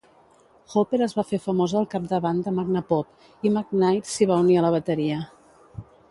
Hopper 0.75 0.99
es 1.07 1.11
va 1.17 1.23
fer 1.31 1.37
famosa 1.41 1.75
al 1.81 1.85
capdavant 1.91 2.39
de 2.47 2.53
Magnapop, 2.59 3.27
i 3.49 3.51
McNair 3.57 3.99
s'hi 4.13 4.27
va 4.31 4.39
unir 4.47 4.57
a 4.59 4.65
la 4.67 4.73
bateria. 4.77 5.19